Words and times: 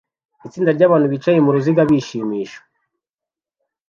Itsinda 0.47 0.71
ryabantu 0.77 1.07
bicaye 1.13 1.37
muruziga 1.41 1.81
bishimisha 1.89 2.59